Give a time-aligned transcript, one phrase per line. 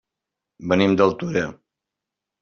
[0.71, 1.43] Venim d'Altura.